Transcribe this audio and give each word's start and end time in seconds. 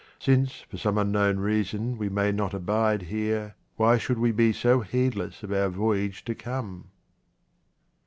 Since 0.17 0.61
for 0.67 0.77
some 0.77 0.97
unknown 0.97 1.37
reason 1.37 1.95
we 1.95 2.09
may 2.09 2.31
not 2.31 2.55
abide 2.55 3.03
here, 3.03 3.53
why 3.75 3.99
should 3.99 4.17
we 4.17 4.31
be 4.31 4.51
so 4.51 4.79
heedless 4.79 5.43
of 5.43 5.51
our 5.53 5.69
voyage 5.69 6.25
to 6.25 6.33
come 6.33 6.85